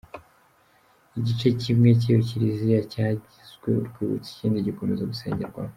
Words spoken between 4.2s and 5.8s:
ikindi gikomeza gusengerwamo.